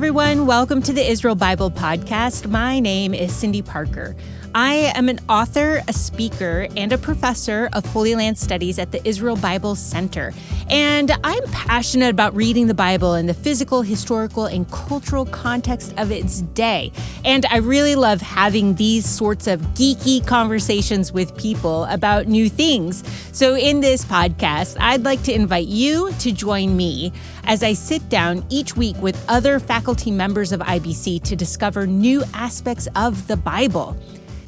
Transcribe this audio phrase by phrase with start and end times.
[0.00, 0.46] everyone.
[0.46, 2.48] Welcome to the Israel Bible Podcast.
[2.48, 4.16] My name is Cindy Parker.
[4.54, 9.06] I am an author, a speaker, and a professor of Holy Land Studies at the
[9.06, 10.32] Israel Bible Center.
[10.68, 16.10] And I'm passionate about reading the Bible in the physical, historical, and cultural context of
[16.10, 16.90] its day.
[17.24, 23.04] And I really love having these sorts of geeky conversations with people about new things.
[23.30, 27.12] So, in this podcast, I'd like to invite you to join me
[27.44, 32.24] as I sit down each week with other faculty members of IBC to discover new
[32.34, 33.96] aspects of the Bible.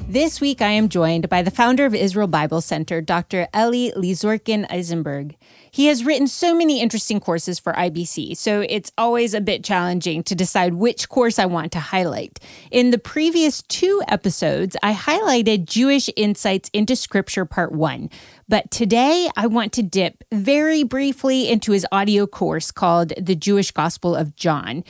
[0.07, 3.47] This week, I am joined by the founder of Israel Bible Center, Dr.
[3.55, 5.35] Eli Lizorkin Eisenberg.
[5.71, 10.21] He has written so many interesting courses for IBC, so it's always a bit challenging
[10.23, 12.39] to decide which course I want to highlight.
[12.69, 18.09] In the previous two episodes, I highlighted Jewish Insights into Scripture Part 1,
[18.47, 23.71] but today I want to dip very briefly into his audio course called The Jewish
[23.71, 24.83] Gospel of John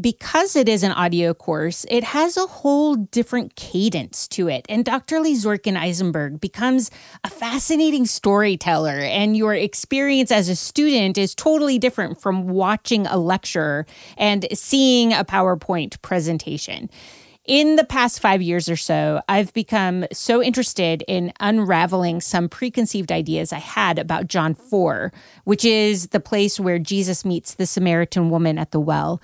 [0.00, 4.64] because it is an audio course, it has a whole different cadence to it.
[4.68, 5.16] And Dr.
[5.16, 6.90] Lizorkin Eisenberg becomes
[7.24, 13.16] a fascinating storyteller, and your experience as a student is totally different from watching a
[13.16, 16.88] lecture and seeing a PowerPoint presentation.
[17.48, 23.10] In the past five years or so, I've become so interested in unraveling some preconceived
[23.10, 25.10] ideas I had about John 4,
[25.44, 29.22] which is the place where Jesus meets the Samaritan woman at the well.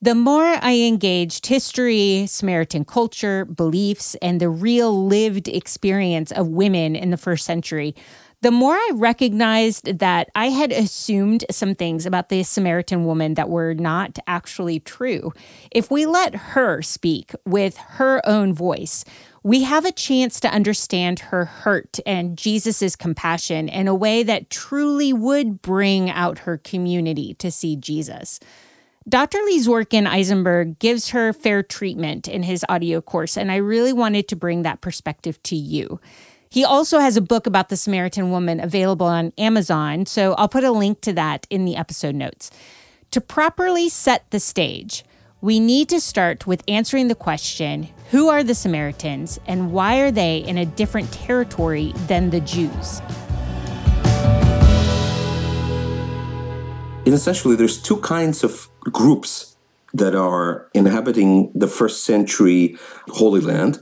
[0.00, 6.94] The more I engaged history, Samaritan culture, beliefs, and the real lived experience of women
[6.94, 7.96] in the first century,
[8.40, 13.48] the more I recognized that I had assumed some things about the Samaritan woman that
[13.48, 15.32] were not actually true.
[15.72, 19.04] If we let her speak with her own voice,
[19.42, 24.48] we have a chance to understand her hurt and Jesus' compassion in a way that
[24.48, 28.38] truly would bring out her community to see Jesus.
[29.08, 29.38] Dr.
[29.38, 34.36] Lizorkin Eisenberg gives her fair treatment in his audio course, and I really wanted to
[34.36, 35.98] bring that perspective to you.
[36.50, 40.64] He also has a book about the Samaritan woman available on Amazon, so I'll put
[40.64, 42.50] a link to that in the episode notes.
[43.12, 45.04] To properly set the stage,
[45.40, 50.10] we need to start with answering the question who are the Samaritans and why are
[50.10, 53.00] they in a different territory than the Jews?
[57.14, 59.56] Essentially, there's two kinds of groups
[59.94, 62.76] that are inhabiting the first century
[63.08, 63.78] Holy Land,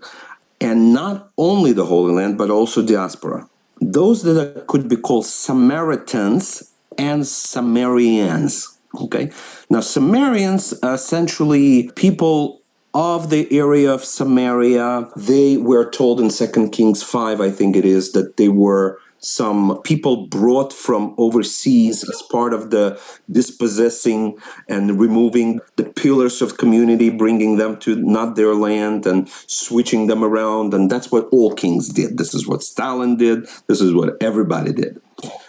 [0.60, 3.48] and not only the Holy Land, but also diaspora.
[3.80, 8.76] Those that could be called Samaritans and Samarians.
[8.94, 9.30] Okay,
[9.68, 12.62] now Samarians are essentially people
[12.94, 15.10] of the area of Samaria.
[15.14, 19.82] They were told in Second Kings 5, I think it is, that they were some
[19.82, 24.38] people brought from overseas as part of the dispossessing
[24.68, 30.22] and removing the pillars of community, bringing them to not their land and switching them
[30.22, 30.72] around.
[30.72, 32.18] And that's what all kings did.
[32.18, 33.48] This is what Stalin did.
[33.66, 35.02] This is what everybody did.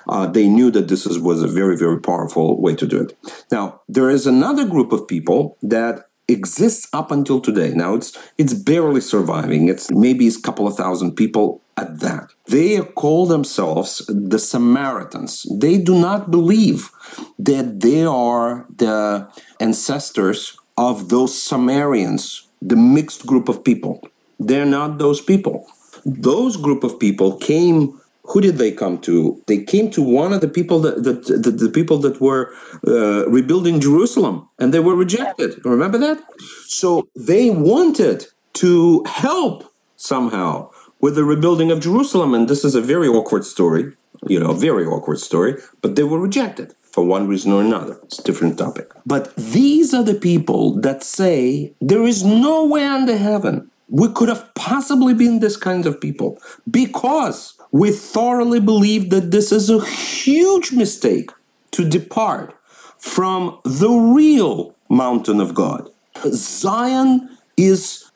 [0.09, 3.15] Uh, they knew that this is, was a very, very powerful way to do it.
[3.51, 7.73] Now, there is another group of people that exists up until today.
[7.73, 9.69] Now it's it's barely surviving.
[9.69, 12.33] It's maybe a couple of thousand people at that.
[12.47, 15.45] They call themselves the Samaritans.
[15.49, 16.89] They do not believe
[17.38, 19.29] that they are the
[19.59, 24.01] ancestors of those Samarians, the mixed group of people.
[24.39, 25.67] They're not those people.
[26.05, 29.41] Those group of people came who did they come to?
[29.47, 32.53] They came to one of the people that, that, that the people that were
[32.85, 35.63] uh, rebuilding Jerusalem, and they were rejected.
[35.63, 36.21] Remember that?
[36.65, 42.81] So they wanted to help somehow with the rebuilding of Jerusalem, and this is a
[42.81, 43.93] very awkward story.
[44.27, 45.55] You know, a very awkward story.
[45.81, 47.99] But they were rejected for one reason or another.
[48.03, 48.91] It's a different topic.
[49.05, 54.29] But these are the people that say there is no way under heaven we could
[54.29, 59.85] have possibly been this kind of people because we thoroughly believe that this is a
[59.85, 61.31] huge mistake
[61.71, 62.53] to depart
[62.97, 65.89] from the real mountain of God.
[66.31, 68.11] Zion is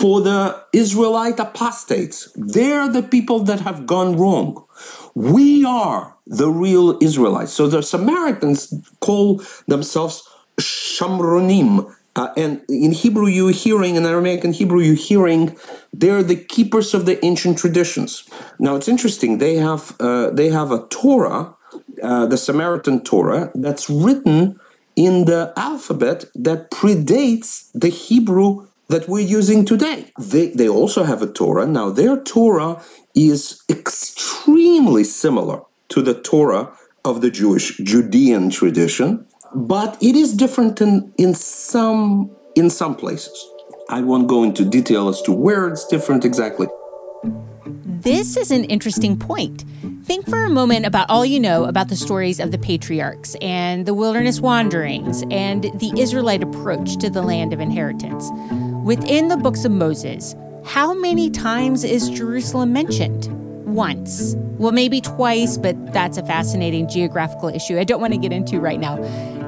[0.00, 2.32] for the Israelite apostates.
[2.34, 4.64] They're the people that have gone wrong.
[5.14, 7.52] We are the real Israelites.
[7.52, 10.22] So the Samaritans call themselves
[10.58, 15.56] Shamronim, uh, and in Hebrew, you're hearing, in Aramaic and Hebrew, you're hearing,
[15.92, 18.28] they're the keepers of the ancient traditions.
[18.58, 19.38] Now, it's interesting.
[19.38, 21.54] They have uh, they have a Torah,
[22.02, 24.58] uh, the Samaritan Torah, that's written
[24.96, 30.12] in the alphabet that predates the Hebrew that we're using today.
[30.18, 31.66] They, they also have a Torah.
[31.66, 32.82] Now, their Torah
[33.14, 36.72] is extremely similar to the Torah
[37.04, 43.48] of the Jewish Judean tradition but it is different in, in some in some places.
[43.88, 46.68] I won't go into detail as to where it's different exactly.
[47.64, 49.64] This is an interesting point.
[50.04, 53.84] Think for a moment about all you know about the stories of the patriarchs and
[53.84, 58.30] the wilderness wanderings and the Israelite approach to the land of inheritance.
[58.84, 60.34] Within the books of Moses,
[60.64, 63.28] how many times is Jerusalem mentioned?
[63.66, 64.34] Once.
[64.58, 68.58] Well, maybe twice, but that's a fascinating geographical issue I don't want to get into
[68.58, 68.96] right now.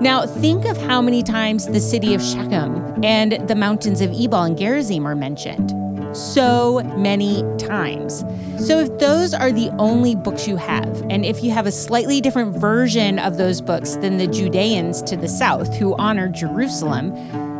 [0.00, 4.42] Now, think of how many times the city of Shechem and the mountains of Ebal
[4.42, 5.72] and Gerizim are mentioned
[6.14, 8.24] so many times.
[8.58, 12.20] So, if those are the only books you have, and if you have a slightly
[12.20, 17.12] different version of those books than the Judeans to the south who honor Jerusalem,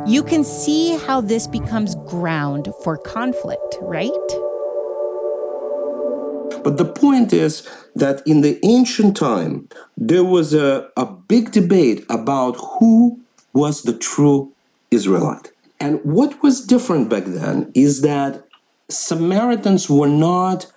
[0.07, 4.11] you can see how this becomes ground for conflict, right?
[6.65, 12.05] But the point is that in the ancient time, there was a, a big debate
[12.09, 13.21] about who
[13.53, 14.53] was the true
[14.91, 15.53] Israelite.
[15.79, 18.45] And what was different back then is that
[18.89, 20.71] Samaritans were not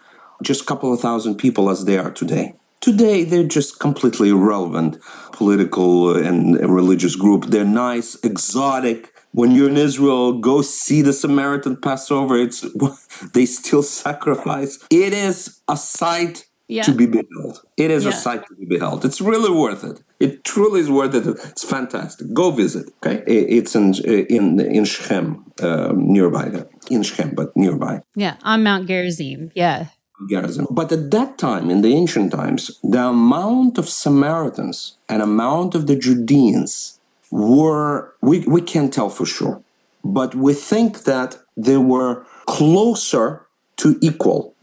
[0.44, 2.54] just a couple of thousand people as they are today.
[2.80, 5.00] Today, they're just completely irrelevant
[5.31, 7.45] political and religious group.
[7.45, 9.14] They're nice, exotic.
[9.40, 12.38] When you're in Israel, go see the Samaritan Passover.
[12.38, 12.66] It's
[13.34, 14.74] they still sacrifice.
[14.90, 16.84] It is a sight yeah.
[16.84, 17.62] to be beheld.
[17.76, 18.12] It is yeah.
[18.12, 19.04] a sight to be beheld.
[19.04, 20.02] It's really worth it.
[20.20, 21.28] It truly is worth it.
[21.28, 22.34] It's fantastic.
[22.34, 22.86] Go visit.
[22.98, 23.94] Okay, it's in
[24.38, 25.28] in in Shechem,
[25.62, 26.68] um, nearby there.
[26.90, 28.02] In Shechem, but nearby.
[28.16, 29.52] Yeah, on Mount Gerizim.
[29.54, 29.88] Yeah.
[30.30, 30.66] Gerizim.
[30.72, 35.88] But at that time, in the ancient times, the amount of Samaritans and amount of
[35.88, 36.94] the Judeans
[37.36, 39.62] were we we can't tell for sure,
[40.04, 43.46] but we think that they were closer
[43.78, 44.56] to equal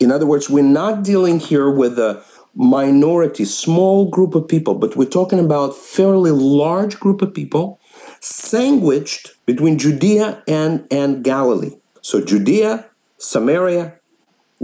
[0.00, 2.22] in other words, we're not dealing here with a
[2.54, 7.80] minority, small group of people, but we're talking about fairly large group of people
[8.20, 11.76] sandwiched between Judea and, and Galilee.
[12.00, 12.86] So Judea,
[13.18, 13.94] Samaria,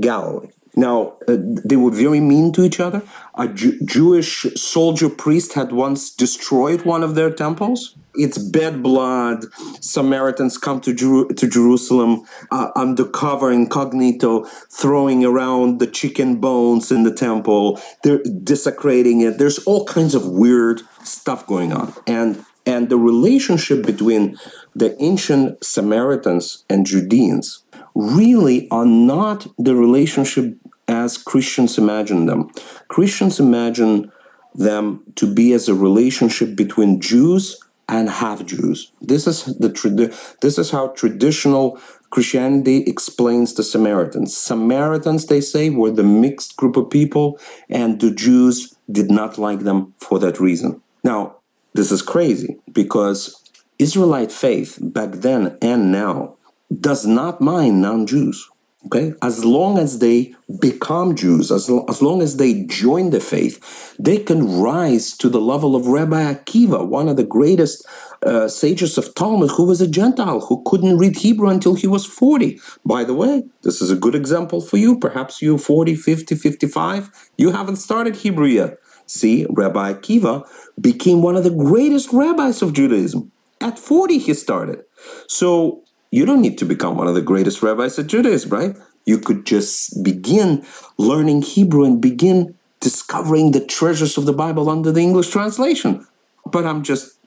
[0.01, 0.51] Galilee.
[0.77, 3.03] Now, uh, they were very mean to each other.
[3.37, 7.97] A Jewish soldier priest had once destroyed one of their temples.
[8.17, 9.45] It's bad blood.
[9.81, 10.95] Samaritans come to,
[11.29, 17.81] to Jerusalem uh, undercover, incognito, throwing around the chicken bones in the temple.
[18.03, 19.39] They're desecrating it.
[19.39, 21.93] There's all kinds of weird stuff going on.
[22.07, 24.39] And and the relationship between
[24.75, 27.63] the ancient Samaritans and Judeans
[27.95, 30.57] really are not the relationship
[30.89, 32.51] as Christians imagine them.
[32.89, 34.13] Christians imagine
[34.55, 38.93] them to be as a relationship between Jews and half Jews.
[39.01, 41.79] This is the this is how traditional
[42.11, 44.37] Christianity explains the Samaritans.
[44.37, 47.39] Samaritans, they say, were the mixed group of people,
[47.69, 50.81] and the Jews did not like them for that reason.
[51.03, 51.39] Now,
[51.73, 53.43] this is crazy because
[53.79, 56.37] Israelite faith back then and now
[56.81, 58.49] does not mind non-Jews.
[58.87, 63.97] Okay, as long as they become Jews, as, as long as they join the faith,
[63.99, 67.87] they can rise to the level of Rabbi Akiva, one of the greatest
[68.27, 72.05] uh, sages of Talmud, who was a Gentile who couldn't read Hebrew until he was
[72.05, 72.61] 40.
[72.85, 74.99] By the way, this is a good example for you.
[74.99, 78.77] Perhaps you 40, 50, 55, you haven't started Hebrew yet.
[79.07, 80.47] See, Rabbi Akiva
[80.81, 83.31] became one of the greatest rabbis of Judaism.
[83.61, 84.83] At 40, he started.
[85.29, 85.84] So
[86.15, 88.77] you don't need to become one of the greatest rabbis of Judaism, right?
[89.05, 90.65] You could just begin
[90.97, 96.07] learning Hebrew and begin discovering the treasures of the Bible under the English translation.
[96.47, 97.19] But I'm just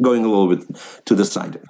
[0.00, 0.62] going a little bit
[1.06, 1.60] to the side.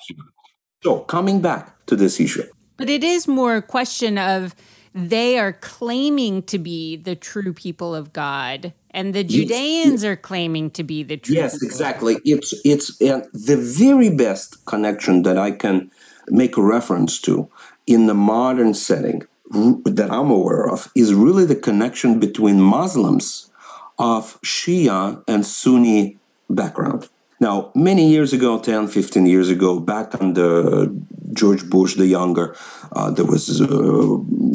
[0.85, 2.45] So, coming back to this issue.
[2.77, 4.55] But it is more a question of
[4.95, 10.71] they are claiming to be the true people of God and the Judeans are claiming
[10.73, 11.35] to be the true.
[11.35, 12.17] Yes, exactly.
[12.25, 15.91] It's it's uh, the very best connection that I can
[16.31, 17.49] make a reference to
[17.87, 23.51] in the modern setting that I'm aware of is really the connection between Muslims
[23.99, 26.19] of Shia and Sunni
[26.51, 27.09] background.
[27.41, 30.87] Now, many years ago, 10, 15 years ago, back under
[31.38, 32.57] George Bush the Younger,
[32.92, 33.66] uh, there was, uh,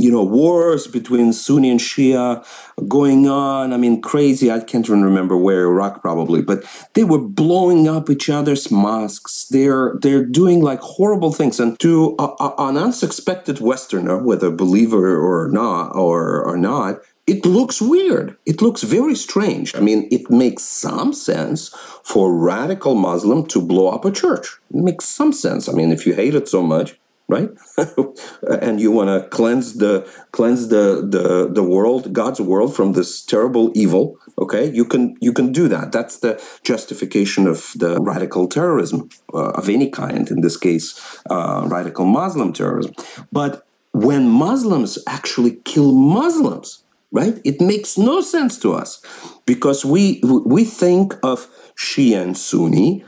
[0.04, 2.44] you know, wars between Sunni and Shia
[2.88, 3.74] going on.
[3.74, 4.52] I mean, crazy.
[4.52, 6.64] I can't even remember where, Iraq probably, but
[6.94, 9.48] they were blowing up each other's mosques.
[9.50, 11.60] They're they're doing like horrible things.
[11.60, 17.82] And to a, an unsuspected Westerner, whether believer or not, or or not, it looks
[17.82, 18.38] weird.
[18.46, 19.76] It looks very strange.
[19.76, 21.70] I mean, it makes some sense
[22.04, 24.60] for radical Muslim to blow up a church.
[24.70, 25.70] It makes some sense.
[25.70, 27.00] I mean, if you hate it so much,
[27.30, 27.50] right?
[28.62, 33.22] and you want to cleanse the cleanse the, the the world, God's world, from this
[33.22, 34.18] terrible evil.
[34.38, 35.92] Okay, you can you can do that.
[35.92, 40.30] That's the justification of the radical terrorism uh, of any kind.
[40.30, 41.00] In this case,
[41.30, 42.94] uh, radical Muslim terrorism.
[43.32, 46.83] But when Muslims actually kill Muslims,
[47.14, 47.40] right?
[47.46, 49.02] It makes no sense to us
[49.46, 53.06] because we we think of Shia and Sunni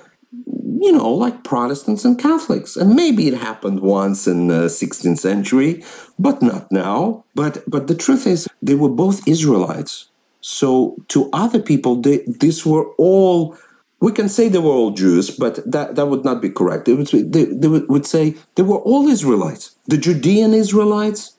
[0.86, 2.76] you know, like Protestants and Catholics.
[2.76, 5.84] And maybe it happened once in the 16th century,
[6.20, 7.24] but not now.
[7.34, 10.10] But but the truth is, they were both Israelites.
[10.42, 13.58] So to other people, they, these were all.
[14.02, 16.86] We can say they were all Jews, but that, that would not be correct.
[16.86, 21.38] They would, they, they would say they were all Israelites the Judean Israelites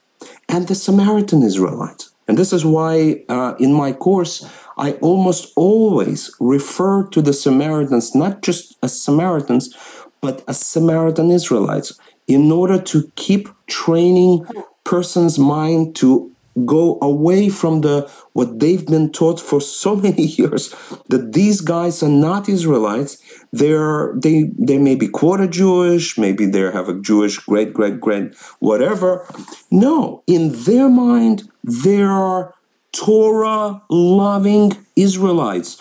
[0.48, 2.10] and the Samaritan Israelites.
[2.28, 8.14] And this is why uh, in my course, I almost always refer to the Samaritans
[8.14, 9.74] not just as Samaritans,
[10.20, 14.44] but as Samaritan Israelites in order to keep training
[14.84, 16.32] person's mind to
[16.64, 20.74] go away from the what they've been taught for so many years
[21.08, 23.18] that these guys are not Israelites.
[23.52, 28.34] They're they they may be quarter Jewish, maybe they have a Jewish great great great
[28.58, 29.26] whatever.
[29.70, 32.54] No, in their mind, they are
[32.92, 35.76] Torah loving Israelites.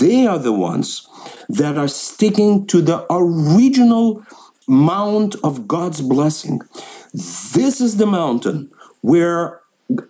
[0.00, 1.06] They are the ones
[1.48, 4.24] that are sticking to the original
[4.66, 6.60] mount of God's blessing.
[7.12, 9.60] This is the mountain where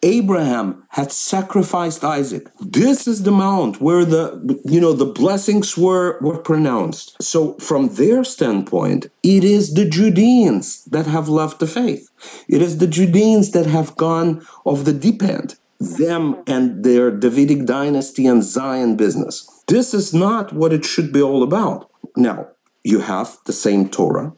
[0.02, 2.48] Abraham had sacrificed Isaac.
[2.60, 7.22] This is the mount where the you know the blessings were were pronounced.
[7.22, 12.10] So from their standpoint, it is the Judeans that have left the faith.
[12.48, 17.64] It is the Judeans that have gone off the deep end them and their Davidic
[17.64, 19.62] dynasty and Zion business.
[19.68, 21.90] This is not what it should be all about.
[22.16, 22.48] Now,
[22.82, 24.32] you have the same Torah,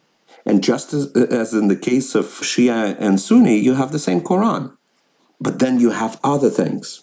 [0.44, 4.20] and just as, as in the case of Shia and Sunni, you have the same
[4.20, 4.76] Quran.
[5.40, 7.02] But then you have other things,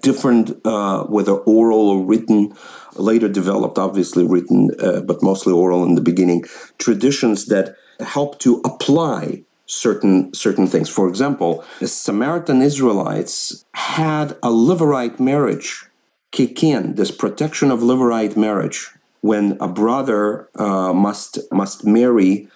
[0.00, 2.54] different, uh, whether oral or written,
[2.96, 6.44] later developed, obviously written, uh, but mostly oral in the beginning,
[6.78, 10.88] traditions that help to apply certain certain things.
[10.88, 15.86] For example, the Samaritan Israelites had a Levirate marriage.
[16.32, 22.48] Kick in, this protection of Levirate marriage, when a brother uh, must must marry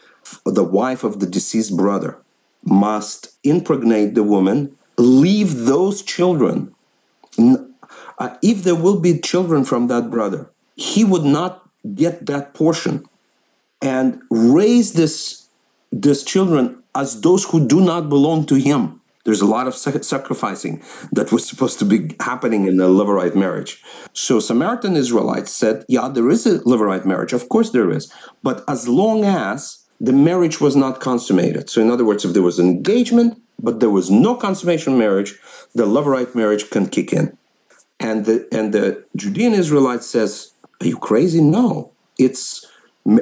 [0.44, 2.18] the wife of the deceased brother,
[2.64, 6.74] must impregnate the woman, leave those children.
[7.38, 13.04] Uh, if there will be children from that brother, he would not get that portion
[13.80, 15.46] and raise this
[15.90, 19.00] these children as those who do not belong to him.
[19.24, 23.82] There's a lot of sacrificing that was supposed to be happening in a Levirate marriage.
[24.12, 27.34] So Samaritan Israelites said, yeah, there is a Levirate marriage.
[27.34, 28.10] Of course there is.
[28.42, 31.68] But as long as the marriage was not consummated.
[31.68, 35.34] So in other words, if there was an engagement, but there was no consummation marriage,
[35.74, 37.36] the Levirate marriage can kick in.
[37.98, 41.42] And the and the Judean Israelite says, Are you crazy?
[41.42, 41.92] No.
[42.16, 42.64] It's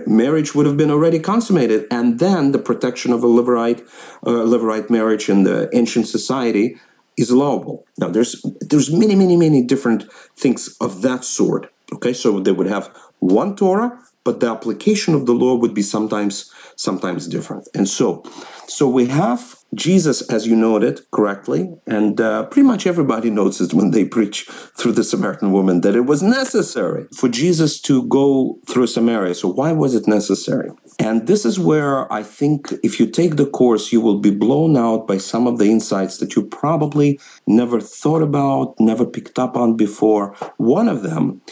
[0.07, 3.81] marriage would have been already consummated, and then the protection of a Levirate,
[4.27, 6.77] uh, Levirate marriage in the ancient society
[7.17, 7.87] is allowable.
[7.99, 10.05] Now, there's there's many, many, many different
[10.37, 11.73] things of that sort.
[11.93, 15.83] Okay, so they would have one Torah, but the application of the law would be
[15.83, 17.69] sometimes sometimes different.
[17.75, 18.23] And so,
[18.67, 23.91] so we have Jesus, as you noted correctly, and uh, pretty much everybody notices when
[23.91, 24.45] they preach
[24.77, 29.35] through the Samaritan woman that it was necessary for Jesus to go through Samaria.
[29.35, 30.71] So, why was it necessary?
[30.99, 34.77] And this is where I think if you take the course, you will be blown
[34.77, 39.57] out by some of the insights that you probably never thought about, never picked up
[39.57, 40.35] on before.
[40.57, 41.43] One of them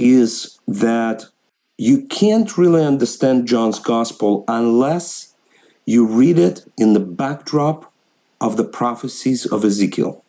[0.00, 1.26] is that
[1.76, 5.34] you can't really understand John's gospel unless
[5.84, 7.92] you read it in the backdrop
[8.40, 10.24] of the prophecies of Ezekiel.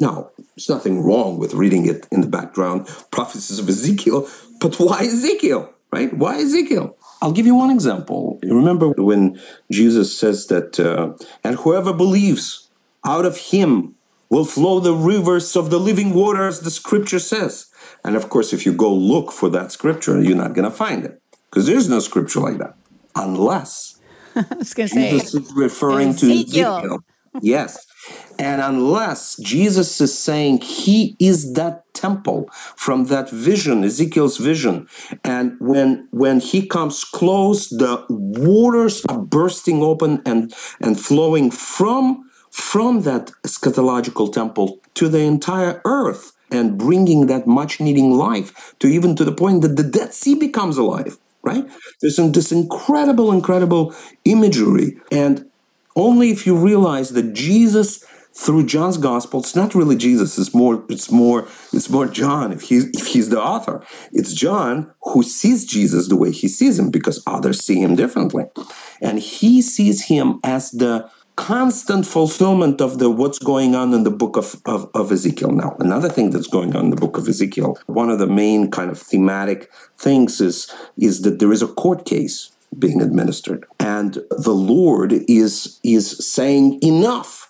[0.00, 4.28] Now, there's nothing wrong with reading it in the background, prophecies of Ezekiel,
[4.60, 6.12] but why Ezekiel, right?
[6.12, 6.96] Why Ezekiel?
[7.22, 8.38] I'll give you one example.
[8.42, 9.40] Remember when
[9.70, 11.14] Jesus says that, uh,
[11.44, 12.68] and whoever believes
[13.04, 13.94] out of him
[14.30, 17.66] will flow the rivers of the living waters, the scripture says.
[18.04, 21.04] And of course, if you go look for that scripture, you're not going to find
[21.04, 21.20] it
[21.50, 22.74] because there's no scripture like that
[23.16, 23.98] unless
[24.36, 25.10] I was going to say.
[25.10, 26.80] Jesus is referring Ezekiel.
[26.80, 26.98] to Ezekiel.
[27.40, 27.86] Yes.
[28.38, 34.88] And unless Jesus is saying he is that temple from that vision, Ezekiel's vision,
[35.24, 42.27] and when when he comes close, the waters are bursting open and and flowing from
[42.58, 48.88] from that eschatological temple to the entire earth and bringing that much needing life to
[48.88, 51.18] even to the point that the Dead Sea becomes alive.
[51.42, 51.64] right?
[52.00, 54.98] There's some, this incredible, incredible imagery.
[55.12, 55.48] And
[55.94, 60.38] only if you realize that Jesus through John's gospel, it's not really Jesus.
[60.38, 62.52] It's more, it's more, it's more John.
[62.52, 66.78] If he's if he's the author, it's John who sees Jesus the way he sees
[66.78, 68.44] him because others see him differently,
[69.00, 74.10] and he sees him as the constant fulfillment of the what's going on in the
[74.10, 75.52] book of, of, of, Ezekiel.
[75.52, 78.72] Now, another thing that's going on in the book of Ezekiel, one of the main
[78.72, 83.64] kind of thematic things is, is that there is a court case being administered.
[83.78, 87.44] And the Lord is, is saying, enough.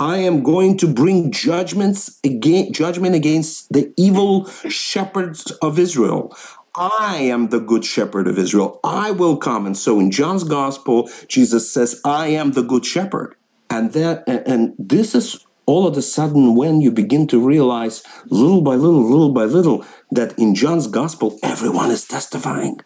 [0.00, 6.36] I am going to bring judgments against judgment against the evil shepherds of Israel.
[6.78, 8.78] I am the good shepherd of Israel.
[8.84, 9.66] I will come.
[9.66, 13.34] And so in John's gospel, Jesus says, I am the good shepherd.
[13.68, 18.62] And that and this is all of a sudden when you begin to realize little
[18.62, 22.80] by little, little by little, that in John's gospel, everyone is testifying.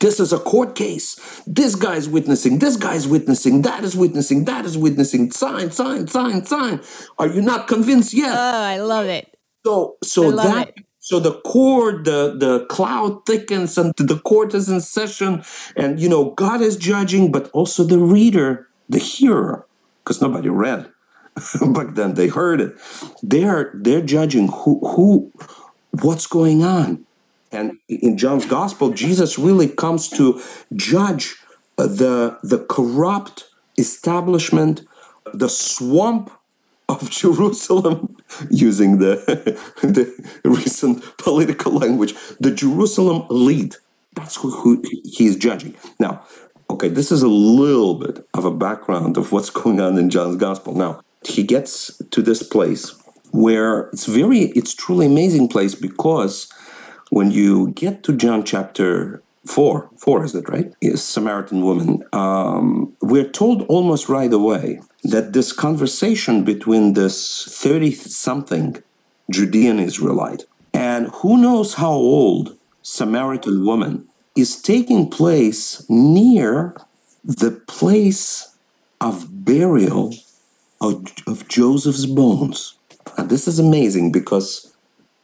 [0.00, 1.42] This is a court case.
[1.46, 5.30] This guy's witnessing, this guy's witnessing, that is witnessing, that is witnessing.
[5.30, 6.80] Sign, sign, sign, sign.
[7.18, 8.34] Are you not convinced yet?
[8.34, 9.36] Oh, I love it.
[9.64, 10.84] So so that it.
[11.04, 15.44] So the court, the the cloud thickens and the court is in session,
[15.76, 19.66] and you know, God is judging, but also the reader, the hearer,
[20.00, 20.90] because nobody read.
[21.60, 22.72] Back then they heard it.
[23.22, 25.32] They're they're judging who who
[25.90, 27.04] what's going on
[27.54, 30.40] and in John's gospel, Jesus really comes to
[30.74, 31.36] judge
[31.76, 33.44] the, the corrupt
[33.78, 34.82] establishment,
[35.32, 36.30] the swamp
[36.88, 38.13] of Jerusalem,
[38.50, 39.16] using the,
[39.82, 43.78] the recent political language, the Jerusalem elite.
[44.14, 45.74] That's who, who he's judging.
[45.98, 46.24] Now,
[46.70, 50.36] okay, this is a little bit of a background of what's going on in John's
[50.36, 50.74] gospel.
[50.74, 52.94] Now, he gets to this place
[53.32, 56.52] where it's very, it's truly amazing place because
[57.10, 60.72] when you get to John chapter four, four is it right?
[60.80, 62.02] Is Samaritan woman.
[62.12, 68.82] Um, we're told almost right away that this conversation between this thirty-something
[69.30, 76.76] Judean Israelite and who knows how old Samaritan woman is taking place near
[77.22, 78.54] the place
[79.00, 80.14] of burial
[80.80, 82.74] of, of Joseph's bones.
[83.16, 84.74] And this is amazing because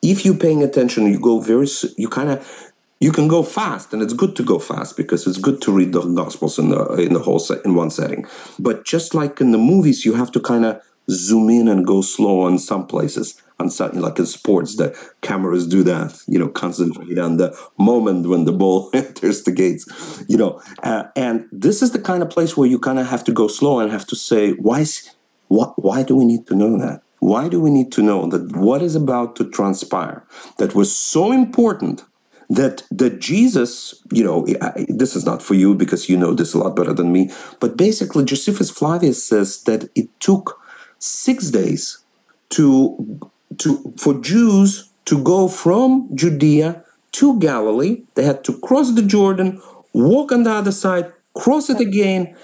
[0.02, 1.66] if you're paying attention, you go very,
[1.98, 2.69] you kind of,
[3.00, 5.92] you can go fast, and it's good to go fast because it's good to read
[5.92, 8.26] the Gospels in the in the whole set in one setting.
[8.58, 12.02] But just like in the movies, you have to kind of zoom in and go
[12.02, 13.42] slow on some places.
[13.58, 16.18] On some, like in sports, the cameras do that.
[16.26, 19.84] You know, concentrate on the moment when the ball enters the gates.
[20.28, 23.24] You know, uh, and this is the kind of place where you kind of have
[23.24, 24.86] to go slow and have to say, why?
[25.48, 27.02] Why, why do we need to know that?
[27.18, 30.24] Why do we need to know that what is about to transpire
[30.56, 32.04] that was so important
[32.50, 36.52] that that Jesus, you know, I, this is not for you because you know this
[36.52, 40.60] a lot better than me, but basically Josephus Flavius says that it took
[40.98, 41.98] six days
[42.50, 43.20] to
[43.58, 48.02] to for Jews to go from Judea to Galilee.
[48.14, 52.36] They had to cross the Jordan, walk on the other side, cross it again,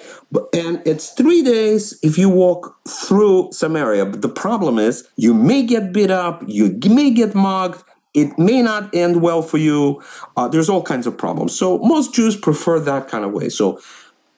[0.53, 4.07] and it's three days if you walk through Samaria.
[4.07, 7.83] But the problem is, you may get beat up, you may get mugged,
[8.17, 10.03] it may not end well for you.
[10.37, 11.57] Uh, there's all kinds of problems.
[11.57, 13.51] So most Jews prefer that kind of way.
[13.51, 13.79] So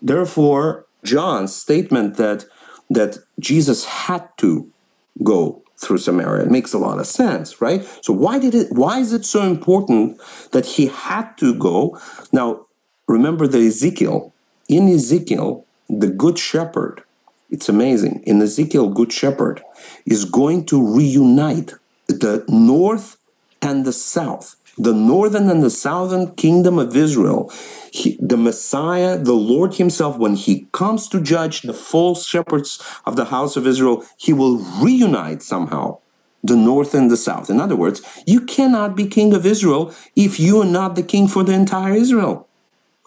[0.02, 2.44] therefore, John's statement that
[2.90, 4.70] that Jesus had to
[5.22, 7.86] go through Samaria it makes a lot of sense, right?
[8.02, 8.72] So why did it?
[8.72, 12.00] Why is it so important that he had to go?
[12.32, 12.66] Now,
[13.06, 14.34] remember the Ezekiel
[14.68, 17.02] in Ezekiel, the Good Shepherd,
[17.48, 18.22] it's amazing.
[18.24, 19.62] In Ezekiel, Good Shepherd
[20.04, 21.74] is going to reunite
[22.08, 23.17] the north
[23.62, 27.52] and the south, the northern and the southern kingdom of Israel.
[27.92, 33.16] He, the Messiah, the Lord Himself, when He comes to judge the false shepherds of
[33.16, 35.98] the house of Israel, He will reunite somehow
[36.42, 37.50] the north and the south.
[37.50, 41.28] In other words, you cannot be king of Israel if you are not the king
[41.28, 42.48] for the entire Israel.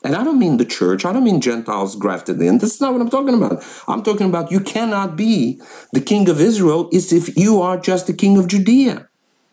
[0.04, 2.58] And I don't mean the church, I don't mean Gentiles grafted in.
[2.58, 3.64] This is not what I'm talking about.
[3.88, 5.62] I'm talking about you cannot be
[5.94, 9.08] the king of Israel is if you are just the king of Judea.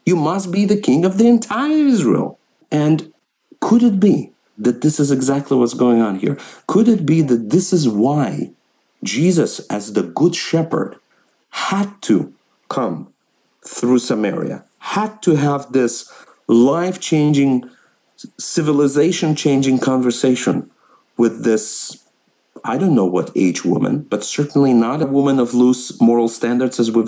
[0.09, 2.38] You must be the king of the entire Israel.
[2.71, 3.12] And
[3.61, 6.38] could it be that this is exactly what's going on here?
[6.66, 8.53] Could it be that this is why
[9.05, 10.97] Jesus, as the good shepherd,
[11.51, 12.33] had to
[12.71, 13.12] come
[13.62, 14.64] through Samaria,
[14.97, 16.11] had to have this
[16.47, 17.68] life changing
[18.38, 20.71] civilization changing conversation
[21.18, 22.03] with this
[22.64, 26.79] I don't know what age woman, but certainly not a woman of loose moral standards
[26.81, 27.03] as we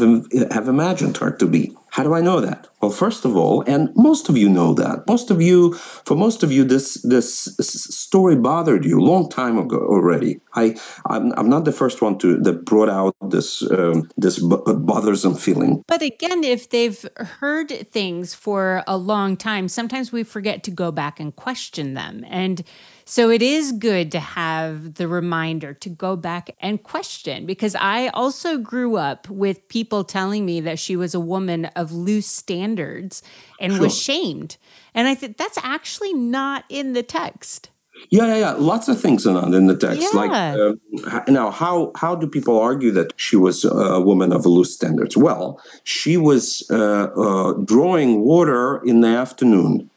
[0.51, 1.75] have imagined her to be.
[1.91, 2.69] How do I know that?
[2.81, 5.07] Well, first of all, and most of you know that.
[5.09, 9.59] Most of you, for most of you, this this story bothered you a long time
[9.59, 10.41] ago already.
[10.55, 15.35] I I'm, I'm not the first one to that brought out this um, this bothersome
[15.35, 15.83] feeling.
[15.89, 17.05] But again, if they've
[17.41, 22.25] heard things for a long time, sometimes we forget to go back and question them
[22.29, 22.63] and
[23.11, 28.07] so it is good to have the reminder to go back and question because I
[28.15, 33.25] also grew up with people telling me that she was a woman of loose standards
[33.59, 33.83] and sure.
[33.83, 34.59] was shamed.
[34.95, 37.71] And I think that's actually not in the text.
[38.11, 38.51] Yeah, yeah, yeah.
[38.53, 40.03] Lots of things are not in the text.
[40.03, 40.21] Yeah.
[40.21, 44.73] Like uh, now, how how do people argue that she was a woman of loose
[44.73, 45.17] standards?
[45.17, 49.91] Well, she was uh, uh, drawing water in the afternoon.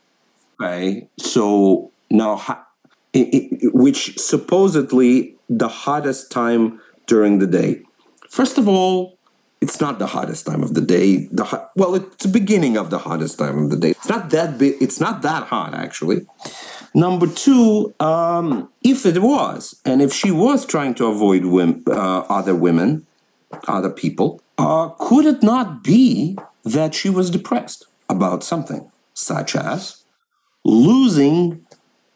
[0.59, 2.37] Okay, so now
[3.13, 7.81] which supposedly the hottest time during the day.
[8.29, 9.17] First of all,
[9.61, 11.27] it's not the hottest time of the day.
[11.31, 13.91] The well, it's the beginning of the hottest time of the day.
[13.91, 14.61] It's not that.
[14.61, 16.25] It's not that hot actually.
[16.93, 21.43] Number two, um, if it was, and if she was trying to avoid
[21.87, 23.07] uh, other women,
[23.67, 30.03] other people, uh, could it not be that she was depressed about something, such as
[30.63, 31.62] losing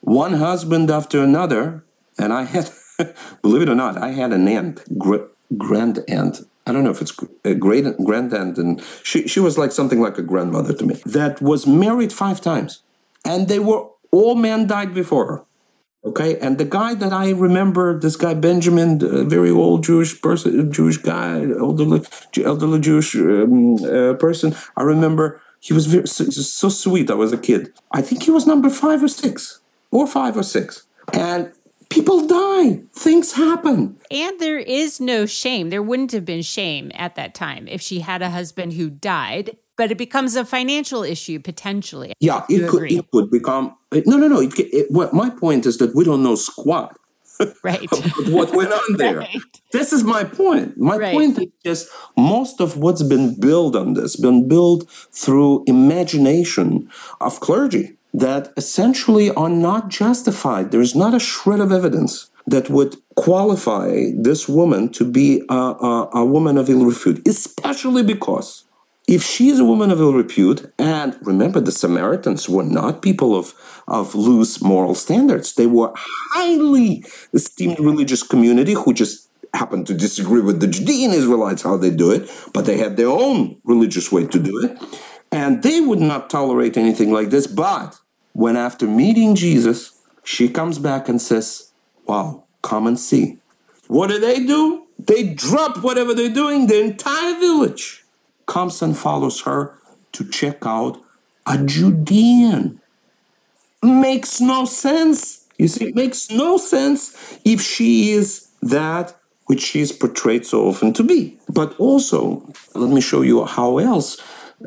[0.08, 1.84] one husband after another.
[2.18, 2.72] And I had,
[3.42, 6.42] believe it or not, I had an aunt, gr- grand aunt.
[6.66, 7.16] I don't know if it's
[7.46, 10.96] a great grand aunt, and she, she was like something like a grandmother to me,
[11.06, 12.82] that was married five times.
[13.24, 15.44] And they were, all men died before her.
[16.04, 20.72] Okay, and the guy that I remember, this guy Benjamin, a very old Jewish person,
[20.72, 22.02] Jewish guy, elderly,
[22.44, 24.56] elderly Jewish um, uh, person.
[24.78, 27.12] I remember he was very, so, so sweet.
[27.12, 27.74] I was a kid.
[27.92, 30.84] I think he was number five or six or five or six.
[31.14, 31.52] And
[31.90, 33.98] people die, things happen.
[34.12, 35.70] And there is no shame.
[35.70, 39.58] There wouldn't have been shame at that time if she had a husband who died.
[39.78, 42.14] But it becomes a financial issue potentially.
[42.20, 43.76] Yeah, it could, it could become.
[43.94, 44.42] No, no, no.
[44.42, 46.98] It, it, what, my point is that we don't know squat.
[47.64, 47.88] Right.
[48.28, 49.18] what went on there.
[49.28, 49.42] Right.
[49.72, 50.78] This is my point.
[50.78, 51.14] My right.
[51.14, 56.90] point is just most of what's been built on this, been built through imagination
[57.22, 60.72] of clergy that essentially are not justified.
[60.72, 66.10] There's not a shred of evidence that would qualify this woman to be a, a,
[66.14, 68.64] a, woman of ill repute, especially because
[69.08, 73.36] if she is a woman of ill repute, and remember, the Samaritans were not people
[73.36, 73.54] of,
[73.88, 80.42] of loose moral standards, they were highly esteemed religious community who just happened to disagree
[80.42, 84.26] with the Judean Israelites how they do it, but they had their own religious way
[84.26, 84.78] to do it.
[85.32, 87.48] And they would not tolerate anything like this.
[87.48, 88.00] But
[88.34, 91.72] when, after meeting Jesus, she comes back and says,
[92.06, 93.38] Wow, come and see.
[93.88, 94.84] What do they do?
[95.00, 96.68] They drop whatever they're doing.
[96.68, 98.04] The entire village
[98.46, 99.78] comes and follows her
[100.14, 101.02] to check out
[101.46, 102.82] a Judean.
[103.84, 105.46] Makes no sense.
[105.58, 110.68] You see, it makes no sense if she is that which she is portrayed so
[110.68, 111.38] often to be.
[111.50, 114.18] But also, let me show you how else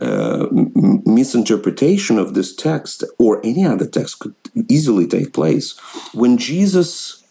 [0.01, 4.35] uh, misinterpretation of this text or any other text could
[4.69, 5.79] easily take place.
[6.15, 7.25] When Jesus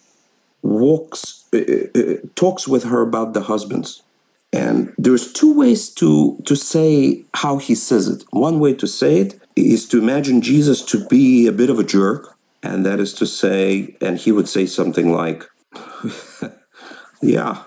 [0.61, 4.03] walks, uh, uh, uh, talks with her about the husbands,
[4.51, 8.23] and there's two ways to to say how he says it.
[8.31, 11.83] One way to say it is to imagine Jesus to be a bit of a
[11.83, 15.45] jerk, and that is to say, and he would say something like,
[17.21, 17.63] "Yeah,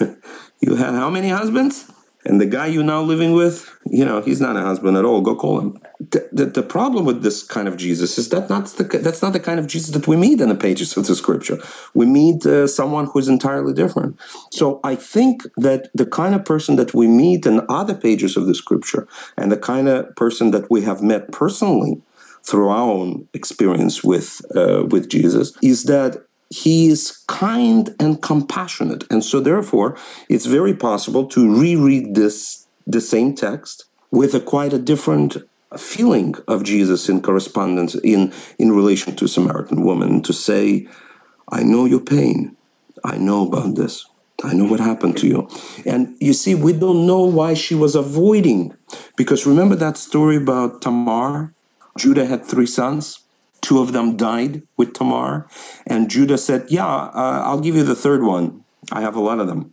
[0.60, 1.86] you had how many husbands?"
[2.24, 5.20] And the guy you're now living with, you know, he's not a husband at all.
[5.20, 5.78] Go call him.
[6.00, 9.32] The, the, the, problem with this kind of Jesus is that not the, that's not
[9.32, 11.58] the kind of Jesus that we meet in the pages of the scripture.
[11.92, 14.18] We meet uh, someone who's entirely different.
[14.50, 18.46] So I think that the kind of person that we meet in other pages of
[18.46, 19.06] the scripture
[19.36, 22.00] and the kind of person that we have met personally
[22.42, 29.04] through our own experience with uh, with Jesus is that he is kind and compassionate.
[29.10, 29.96] And so, therefore,
[30.28, 35.36] it's very possible to reread this, the same text with a quite a different
[35.76, 40.86] feeling of Jesus in correspondence in, in relation to Samaritan woman to say,
[41.48, 42.56] I know your pain.
[43.02, 44.06] I know about this.
[44.42, 45.48] I know what happened to you.
[45.86, 48.76] And you see, we don't know why she was avoiding.
[49.16, 51.54] Because remember that story about Tamar?
[51.96, 53.20] Judah had three sons.
[53.64, 55.48] Two of them died with Tamar.
[55.86, 58.62] And Judah said, Yeah, uh, I'll give you the third one.
[58.92, 59.72] I have a lot of them.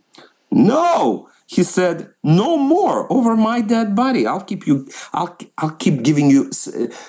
[0.50, 1.28] No!
[1.46, 4.26] He said, "No more over my dead body.
[4.26, 4.88] I'll keep you.
[5.12, 6.50] I'll I'll keep giving you,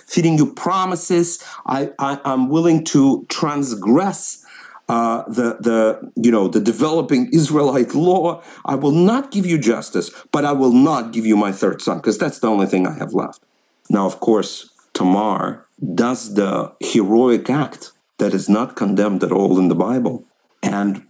[0.05, 1.41] feeding you promises.
[1.65, 4.43] I, I am willing to transgress
[4.89, 8.43] uh, the the you know the developing Israelite law.
[8.65, 11.99] I will not give you justice, but I will not give you my third son
[11.99, 13.45] because that's the only thing I have left.
[13.89, 15.62] Now, of course, Tamar
[15.93, 20.25] does the heroic act that is not condemned at all in the Bible
[20.61, 21.05] and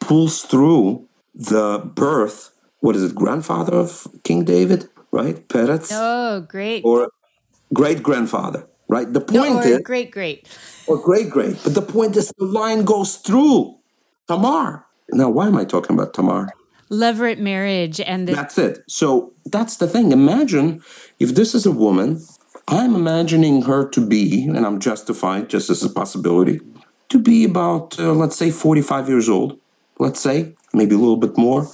[0.00, 2.50] pulls through the birth.
[2.80, 5.46] What is it, grandfather of King David, right?
[5.48, 5.90] Peretz?
[5.92, 6.84] Oh, great.
[6.84, 7.10] Or
[7.72, 9.12] great grandfather, right?
[9.12, 9.80] The point no, is.
[9.80, 10.48] Great great.
[10.86, 11.62] Or great great.
[11.62, 13.76] But the point is, the line goes through
[14.28, 14.86] Tamar.
[15.10, 16.48] Now, why am I talking about Tamar?
[16.90, 18.84] Levirate marriage and the- that's it.
[18.88, 20.12] So that's the thing.
[20.12, 20.82] Imagine
[21.18, 22.24] if this is a woman
[22.68, 26.60] I'm imagining her to be, and I'm justified just as a possibility,
[27.08, 29.58] to be about, uh, let's say, 45 years old,
[30.00, 31.68] let's say, maybe a little bit more.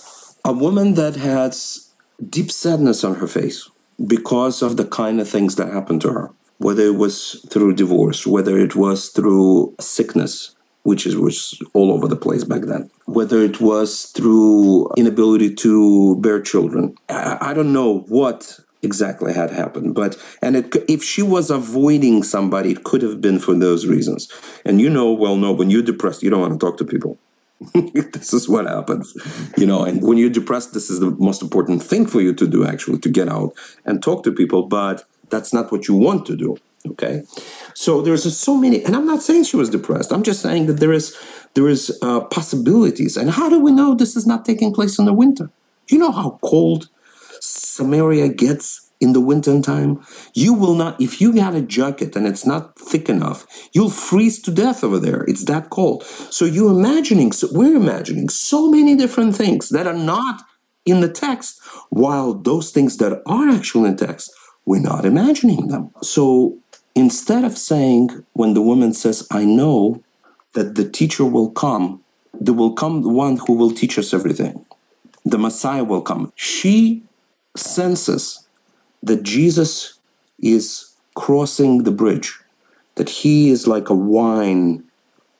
[0.44, 1.92] A woman that has
[2.28, 3.70] deep sadness on her face
[4.06, 8.26] because of the kind of things that happened to her, whether it was through divorce,
[8.26, 12.90] whether it was through sickness, which is was all over the place back then.
[13.06, 19.50] Whether it was through inability to bear children, I, I don't know what exactly had
[19.50, 19.94] happened.
[19.94, 24.28] But and it, if she was avoiding somebody it could have been for those reasons.
[24.64, 27.18] And you know well no when you're depressed you don't want to talk to people.
[28.12, 29.14] This is what happens
[29.56, 32.46] you know and when you're depressed this is the most important thing for you to
[32.46, 33.52] do actually to get out
[33.84, 36.56] and talk to people but that's not what you want to do
[36.90, 37.22] okay?
[37.74, 40.12] So there's so many and i'm not saying she was depressed.
[40.12, 41.16] I'm just saying that there is
[41.54, 43.16] there is uh, possibilities.
[43.16, 45.50] And how do we know this is not taking place in the winter?
[45.88, 46.88] You know how cold
[47.76, 50.00] Samaria gets in the winter time,
[50.32, 54.40] you will not, if you got a jacket and it's not thick enough, you'll freeze
[54.40, 55.24] to death over there.
[55.26, 56.04] It's that cold.
[56.04, 60.42] So you're imagining, so we're imagining so many different things that are not
[60.84, 64.32] in the text, while those things that are actually in text,
[64.64, 65.90] we're not imagining them.
[66.02, 66.58] So
[66.94, 70.02] instead of saying, when the woman says, I know
[70.52, 72.02] that the teacher will come,
[72.34, 74.64] there will come the one who will teach us everything.
[75.24, 76.32] The Messiah will come.
[76.34, 77.04] She
[77.56, 78.46] senses
[79.02, 79.98] that Jesus
[80.38, 82.38] is crossing the bridge,
[82.94, 84.84] that he is like a wine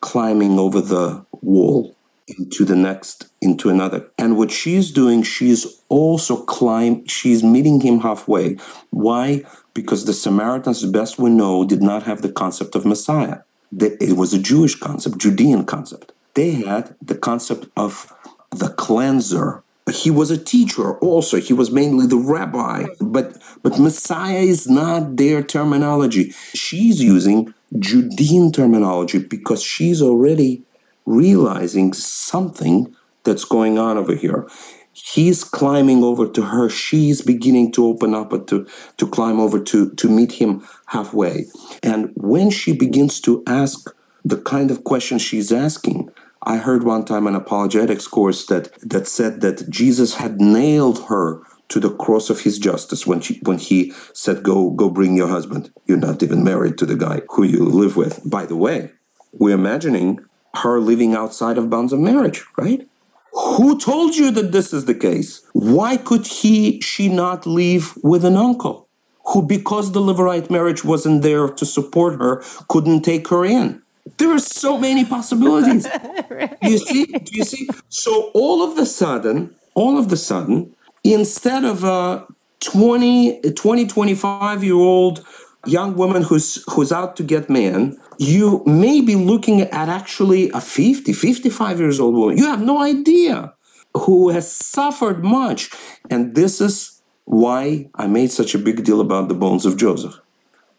[0.01, 1.95] climbing over the wall
[2.27, 4.09] into the next into another.
[4.19, 8.57] And what she's doing she's also climb she's meeting him halfway.
[8.91, 9.45] Why?
[9.75, 13.39] Because the samaritans best we know did not have the concept of messiah.
[13.79, 16.13] It was a jewish concept judean concept.
[16.35, 18.13] They had the concept of
[18.51, 21.41] the cleanser he was a teacher also.
[21.41, 22.87] He was mainly the rabbi.
[23.01, 26.31] But but messiah is not their terminology.
[26.55, 30.63] She's using judean terminology because she's already
[31.05, 34.49] realizing something that's going on over here.
[34.93, 36.69] He's climbing over to her.
[36.69, 38.67] She's beginning to open up to
[38.99, 41.47] to climb over to to meet him halfway.
[41.83, 43.93] And when she begins to ask
[44.25, 46.11] the kind of questions she's asking
[46.45, 51.43] I heard one time an apologetics course that that said that Jesus had nailed her
[51.69, 55.29] to the cross of his justice when she when he said go go bring your
[55.29, 55.71] husband.
[55.87, 58.29] You're not even married to the guy who you live with.
[58.29, 58.93] By the way
[59.33, 60.19] we're imagining
[60.57, 62.89] her living outside of bounds of marriage right?
[63.35, 65.43] Who told you that this is the case?
[65.53, 68.89] Why could he she not live with an uncle
[69.27, 73.82] who because the levirate marriage wasn't there to support her couldn't take her in
[74.19, 75.87] there are so many possibilities.
[76.31, 76.57] right.
[76.63, 77.69] You see, do you see?
[77.89, 82.27] So all of the sudden, all of the sudden, instead of a
[82.61, 85.25] 20, 20 25 year old
[85.67, 90.61] young woman who's who's out to get man, you may be looking at actually a
[90.61, 92.39] 50, 55 years old woman.
[92.39, 93.55] You have no idea
[93.97, 95.71] who has suffered much.
[96.11, 100.19] And this is why I made such a big deal about the bones of Joseph.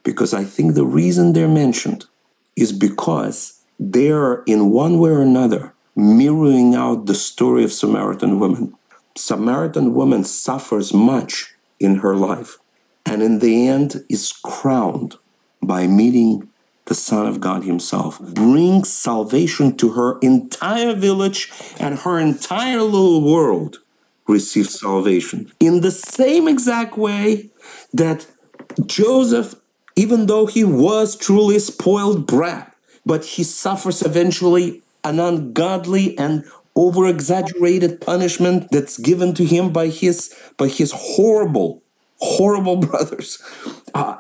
[0.04, 2.06] Because I think the reason they're mentioned
[2.56, 8.74] is because they're in one way or another mirroring out the story of Samaritan woman.
[9.16, 12.58] Samaritan woman suffers much in her life
[13.06, 15.16] and in the end is crowned
[15.62, 16.50] by meeting
[16.86, 23.22] the Son of God Himself, brings salvation to her entire village and her entire little
[23.22, 23.80] world
[24.28, 25.52] receives salvation.
[25.60, 27.52] In the same exact way
[27.94, 28.28] that
[28.86, 29.56] Joseph
[29.96, 32.76] even though he was truly spoiled brat,
[33.06, 39.88] but he suffers eventually an ungodly and over exaggerated punishment that's given to him by
[39.88, 41.84] his by his horrible
[42.18, 43.42] horrible brothers.
[43.94, 44.16] Uh,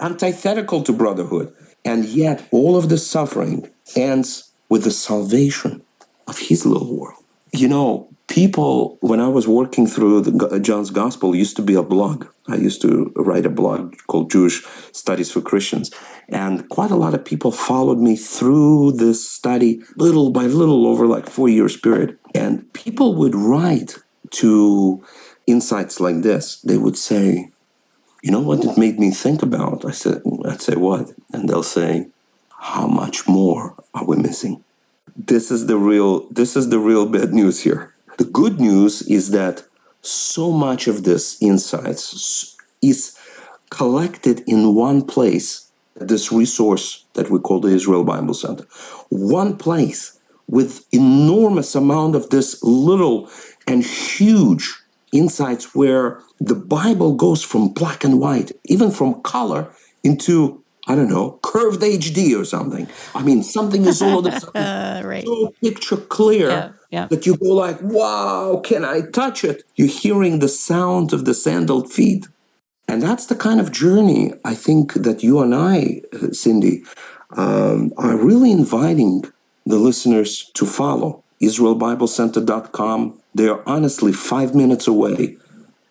[0.00, 1.54] antithetical to brotherhood.
[1.84, 5.82] And yet all of the suffering ends with the salvation
[6.26, 7.22] of his little world.
[7.52, 11.82] You know people when i was working through the, john's gospel used to be a
[11.82, 15.90] blog I used to write a blog called Jewish Studies for Christians.
[16.28, 21.06] And quite a lot of people followed me through this study, little by little, over
[21.06, 22.18] like four years period.
[22.34, 23.98] And people would write
[24.30, 25.02] to
[25.46, 26.60] insights like this.
[26.60, 27.50] They would say,
[28.22, 29.84] you know what it made me think about?
[29.84, 31.12] I said, I'd say what?
[31.32, 32.08] And they'll say,
[32.58, 34.64] how much more are we missing?
[35.16, 37.94] This is the real, this is the real bad news here.
[38.18, 39.64] The good news is that
[40.06, 43.18] so much of this insights is
[43.70, 48.64] collected in one place, this resource that we call the Israel Bible Center.
[49.08, 53.28] One place with enormous amount of this little
[53.66, 54.72] and huge
[55.12, 59.68] insights where the Bible goes from black and white, even from color,
[60.04, 62.86] into I don't know, curved HD or something.
[63.12, 65.24] I mean, something is all of a sudden uh, right.
[65.24, 67.06] so picture clear yeah, yeah.
[67.06, 71.34] that you go like, "Wow, can I touch it?" You're hearing the sound of the
[71.34, 72.28] sandaled feet,
[72.88, 76.84] and that's the kind of journey I think that you and I, Cindy,
[77.30, 79.24] um, are really inviting
[79.64, 81.22] the listeners to follow.
[81.42, 83.20] IsraelBibleCenter.com.
[83.34, 85.36] They are honestly five minutes away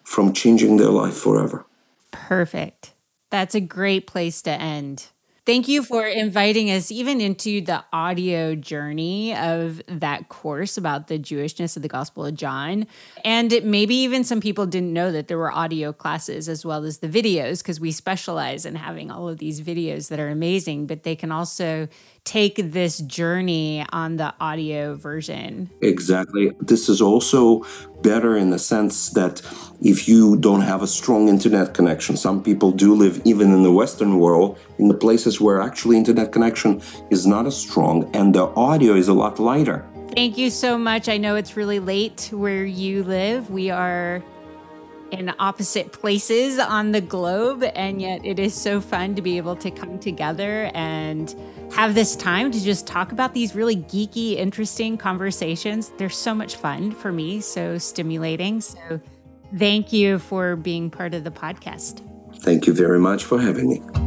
[0.03, 1.65] from changing their life forever.
[2.11, 2.93] Perfect.
[3.29, 5.07] That's a great place to end.
[5.45, 11.19] Thank you for inviting us even into the audio journey of that course about the
[11.19, 12.87] Jewishness of the Gospel of John.
[13.23, 16.97] And maybe even some people didn't know that there were audio classes as well as
[16.97, 21.03] the videos because we specialize in having all of these videos that are amazing, but
[21.03, 21.89] they can also
[22.25, 25.69] take this journey on the audio version.
[25.81, 26.51] Exactly.
[26.59, 27.63] This is also
[28.01, 29.41] better in the sense that
[29.81, 33.71] if you don't have a strong internet connection, some people do live even in the
[33.71, 38.47] Western world in the places where actually internet connection is not as strong and the
[38.55, 39.85] audio is a lot lighter.
[40.15, 41.09] Thank you so much.
[41.09, 43.49] I know it's really late where you live.
[43.49, 44.23] We are
[45.19, 49.55] in opposite places on the globe, and yet it is so fun to be able
[49.57, 51.35] to come together and
[51.73, 55.91] have this time to just talk about these really geeky, interesting conversations.
[55.97, 58.61] They're so much fun for me, so stimulating.
[58.61, 59.01] So,
[59.57, 62.01] thank you for being part of the podcast.
[62.37, 64.04] Thank you very much for having me.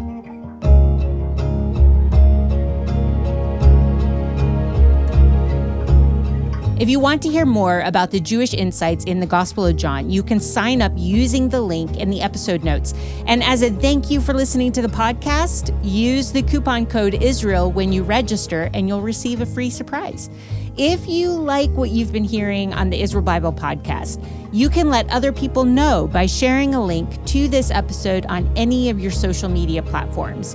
[6.80, 10.08] If you want to hear more about the Jewish insights in the Gospel of John,
[10.10, 12.94] you can sign up using the link in the episode notes.
[13.26, 17.72] And as a thank you for listening to the podcast, use the coupon code Israel
[17.72, 20.30] when you register and you'll receive a free surprise.
[20.76, 25.10] If you like what you've been hearing on the Israel Bible podcast, you can let
[25.10, 29.48] other people know by sharing a link to this episode on any of your social
[29.48, 30.54] media platforms.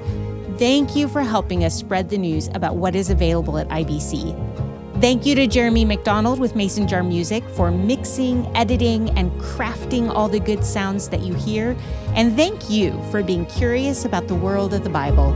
[0.57, 4.62] Thank you for helping us spread the news about what is available at IBC.
[5.03, 10.29] Thank you to Jeremy McDonald with Mason Jar Music for mixing, editing, and crafting all
[10.29, 11.75] the good sounds that you hear.
[12.15, 15.33] And thank you for being curious about the world of the Bible.